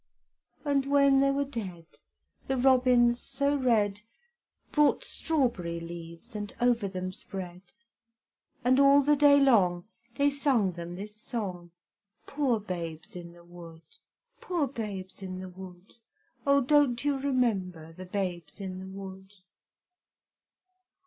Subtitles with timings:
[0.65, 1.85] And when they were dead,
[2.47, 4.01] The robins so red,
[4.71, 7.61] Brought strawberry leaves And over them spread;
[8.65, 11.69] And all the day long, They sung them this song:
[12.25, 13.83] "Poor babes in the wood!
[14.39, 15.93] Poor babes in the wood!
[16.47, 19.31] Oh don't you remember the babes in the wood?"